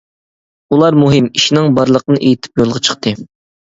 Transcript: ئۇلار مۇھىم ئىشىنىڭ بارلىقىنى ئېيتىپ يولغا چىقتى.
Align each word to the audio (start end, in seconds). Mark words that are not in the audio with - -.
ئۇلار 0.77 0.97
مۇھىم 1.03 1.29
ئىشىنىڭ 1.33 1.79
بارلىقىنى 1.79 2.21
ئېيتىپ 2.25 2.67
يولغا 2.67 2.87
چىقتى. 2.91 3.19